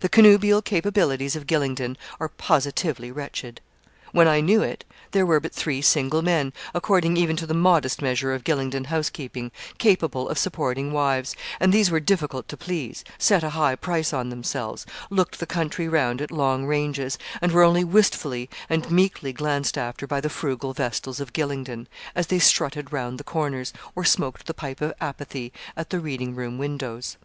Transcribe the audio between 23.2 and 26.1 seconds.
corners, or smoked the pipe of apathy at the